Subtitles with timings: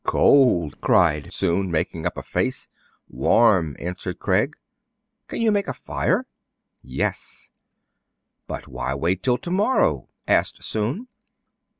[0.03, 2.67] "Cold!" cried Soun, making up a face.
[3.07, 4.55] "Warm!" answered Craig."
[5.27, 6.25] Can you make a fire
[6.81, 7.51] 1 "Yes.""
[8.47, 11.05] But why wait till to morrow?" asked Soun.